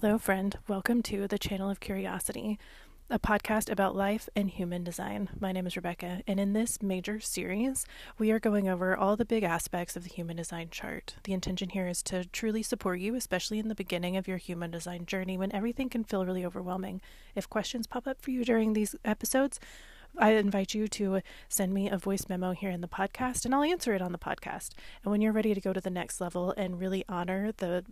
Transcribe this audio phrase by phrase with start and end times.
[0.00, 0.58] Hello, friend.
[0.66, 2.58] Welcome to the Channel of Curiosity,
[3.08, 5.28] a podcast about life and human design.
[5.38, 7.86] My name is Rebeka, and in this major series,
[8.18, 11.14] we are going over all the big aspects of the human design chart.
[11.22, 14.72] The intention here is to truly support you, especially in the beginning of your human
[14.72, 17.00] design journey when everything can feel really overwhelming.
[17.36, 19.60] If questions pop up for you during these episodes,
[20.18, 23.62] I invite you to send me a voice memo here in the podcast and I'll
[23.62, 24.70] answer it on the podcast.
[25.04, 27.84] And when you're ready to go to the next level and really honor the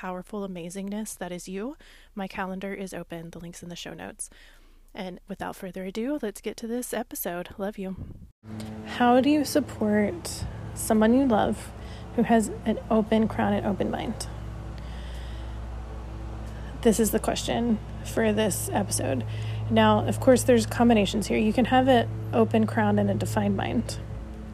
[0.00, 1.76] powerful amazingness that is you,
[2.14, 3.28] my calendar is open.
[3.28, 4.30] The link's in the show notes.
[4.94, 7.50] And without further ado, let's get to this episode.
[7.58, 7.96] Love you.
[8.96, 11.70] How do you support someone you love
[12.16, 14.26] who has an open crown and open mind?
[16.80, 19.22] This is the question for this episode.
[19.68, 21.36] Now, of course, there's combinations here.
[21.36, 23.98] You can have an open crown and a defined mind,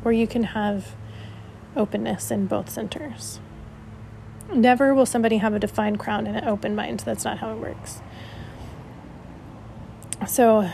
[0.04, 0.96] or you can have
[1.76, 3.38] openness in both centers.
[4.52, 7.00] Never will somebody have a defined crown and an open mind.
[7.00, 8.00] That's not how it works.
[10.26, 10.70] So,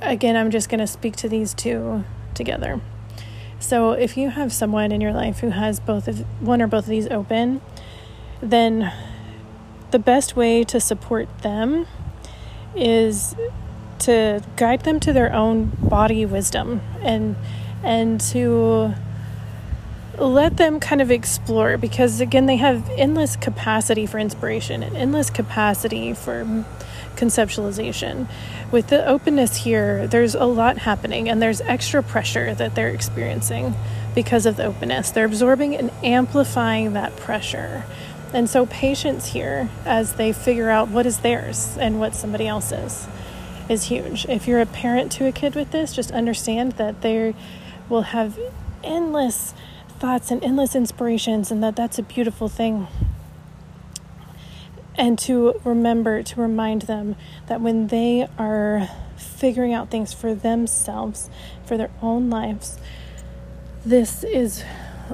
[0.00, 2.80] again, I'm just going to speak to these two together.
[3.58, 6.84] So, if you have someone in your life who has both of one or both
[6.84, 7.62] of these open,
[8.40, 8.92] then
[9.90, 11.86] the best way to support them
[12.74, 13.34] is
[14.00, 17.36] to guide them to their own body wisdom and
[17.82, 18.94] and to
[20.18, 25.30] let them kind of explore because again they have endless capacity for inspiration and endless
[25.30, 26.64] capacity for
[27.16, 28.28] conceptualization.
[28.70, 33.74] With the openness here there's a lot happening and there's extra pressure that they're experiencing
[34.14, 35.10] because of the openness.
[35.10, 37.84] They're absorbing and amplifying that pressure.
[38.32, 43.06] And so patience here as they figure out what is theirs and what somebody else's
[43.68, 44.26] is huge.
[44.26, 47.34] If you're a parent to a kid with this just understand that they
[47.88, 48.38] will have
[48.82, 49.54] endless
[49.98, 52.88] thoughts and endless inspirations, and that that's a beautiful thing.
[54.98, 57.16] And to remember, to remind them
[57.48, 61.28] that when they are figuring out things for themselves,
[61.64, 62.78] for their own lives,
[63.84, 64.62] this is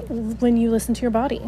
[0.07, 1.41] when you listen to your body.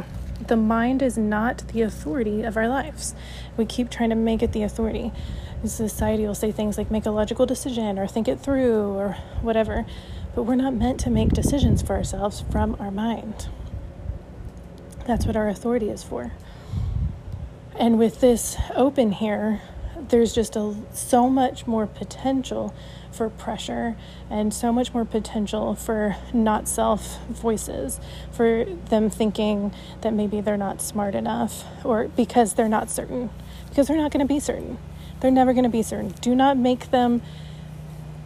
[0.48, 3.16] The mind is not the authority of our lives.
[3.58, 5.12] We keep trying to make it the authority.
[5.66, 9.86] Society will say things like make a logical decision or think it through or whatever.
[10.36, 13.48] But we're not meant to make decisions for ourselves from our mind.
[15.08, 16.34] That's what our authority is for.
[17.80, 19.62] And with this open here,
[20.10, 22.74] there's just a, so much more potential
[23.12, 23.96] for pressure
[24.30, 28.00] and so much more potential for not self voices,
[28.32, 33.30] for them thinking that maybe they're not smart enough or because they're not certain,
[33.70, 34.78] because they're not going to be certain.
[35.22, 36.10] They're never going to be certain.
[36.22, 37.22] Do not make them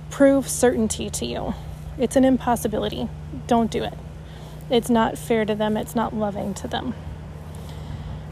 [0.10, 1.54] prove certainty to you.
[2.00, 3.10] It's an impossibility.
[3.48, 3.94] Don't do it.
[4.70, 6.94] It's not fair to them, it's not loving to them.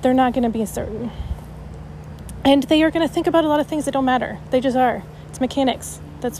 [0.01, 1.11] They're not going to be certain.
[2.45, 4.39] And they are going to think about a lot of things that don't matter.
[4.51, 5.03] They just are.
[5.28, 6.00] It's mechanics.
[6.22, 6.39] That's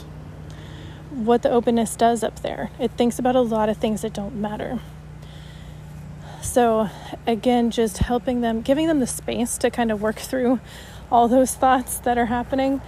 [1.10, 2.70] what the openness does up there.
[2.78, 4.80] It thinks about a lot of things that don't matter.
[6.40, 6.88] So,
[7.26, 10.60] again, just helping them, giving them the space to kind of work through
[11.10, 12.80] all those thoughts that are happening,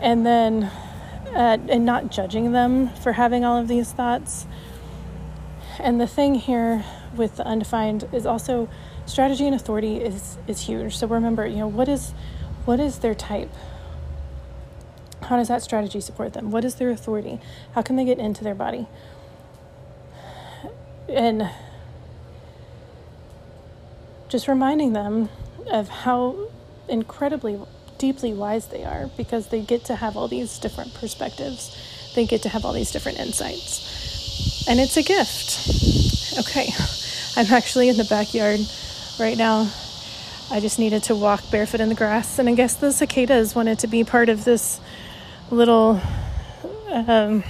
[0.00, 0.70] and then
[1.34, 4.46] and not judging them for having all of these thoughts.
[5.78, 6.84] And the thing here
[7.14, 8.68] with the undefined is also
[9.06, 10.96] strategy and authority is is huge.
[10.96, 12.12] So remember, you know, what is
[12.64, 13.50] what is their type?
[15.22, 16.50] How does that strategy support them?
[16.50, 17.40] What is their authority?
[17.72, 18.86] How can they get into their body?
[21.08, 21.50] And
[24.28, 25.28] just reminding them
[25.70, 26.48] of how
[26.88, 27.58] incredibly
[27.98, 31.76] deeply wise they are because they get to have all these different perspectives.
[32.14, 34.66] They get to have all these different insights.
[34.68, 36.38] And it's a gift.
[36.38, 36.68] Okay,
[37.36, 38.60] I'm actually in the backyard
[39.18, 39.70] right now.
[40.50, 43.78] I just needed to walk barefoot in the grass, and I guess the cicadas wanted
[43.80, 44.80] to be part of this
[45.50, 46.00] little
[46.90, 47.44] um,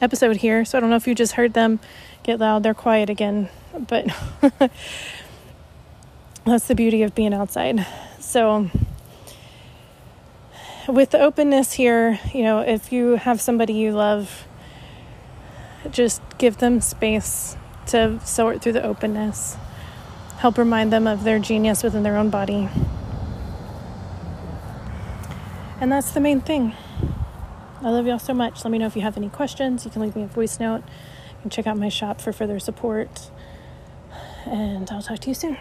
[0.00, 0.64] episode here.
[0.64, 1.78] So I don't know if you just heard them
[2.22, 2.62] get loud.
[2.62, 3.48] They're quiet again,
[3.88, 4.06] but
[6.44, 7.86] that's the beauty of being outside.
[8.18, 8.70] So,
[10.88, 14.46] with the openness here, you know, if you have somebody you love,
[15.90, 19.56] just give them space to sort through the openness.
[20.38, 22.68] Help remind them of their genius within their own body.
[25.80, 26.74] And that's the main thing.
[27.82, 28.64] I love y'all so much.
[28.64, 29.84] Let me know if you have any questions.
[29.84, 30.82] You can leave me a voice note.
[30.82, 33.30] You can check out my shop for further support.
[34.46, 35.58] And I'll talk to you soon.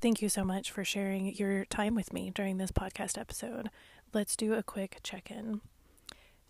[0.00, 3.70] Thank you so much for sharing your time with me during this podcast episode
[4.12, 5.60] let's do a quick check in.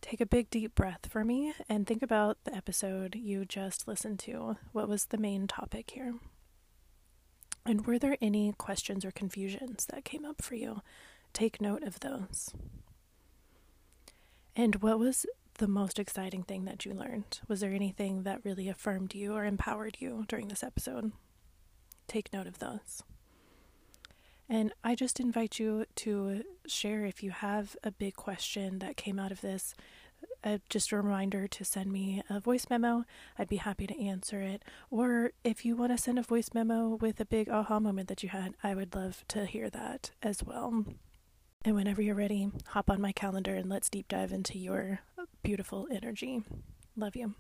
[0.00, 4.19] Take a big deep breath for me and think about the episode you just listened
[4.20, 4.56] to.
[4.73, 6.14] What was the main topic here?
[7.67, 10.81] And were there any questions or confusions that came up for you
[11.32, 12.50] take note of those.
[14.56, 15.26] And what was
[15.58, 17.41] the most exciting thing that you learned?
[17.46, 21.12] Was there anything that really affirmed you or empowered you during this episode?
[22.08, 23.03] Take note of those.
[24.50, 29.20] And I just invite you to share if you have a big question that came
[29.20, 29.76] out of this.
[30.43, 33.05] Uh, just a reminder to send me a voice memo.
[33.38, 34.64] I'd be happy to answer it.
[34.91, 38.25] Or if you want to send a voice memo with a big aha moment that
[38.25, 40.85] you had, I would love to hear that as well.
[41.64, 45.00] And whenever you're ready, hop on my calendar and let's deep dive into your
[45.44, 46.43] beautiful energy.
[46.96, 47.35] Love you.